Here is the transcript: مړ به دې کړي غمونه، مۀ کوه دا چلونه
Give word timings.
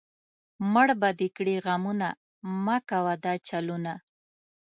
مړ 0.73 0.87
به 1.01 1.09
دې 1.19 1.27
کړي 1.37 1.55
غمونه، 1.65 2.09
مۀ 2.63 2.77
کوه 2.89 3.13
دا 3.25 3.33
چلونه 3.47 3.93